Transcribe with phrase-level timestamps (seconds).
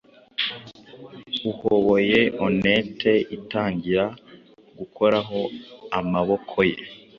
[1.51, 2.99] uhoboyeonnet
[3.37, 4.05] itangira
[4.79, 6.77] gukoraho-amaboko ye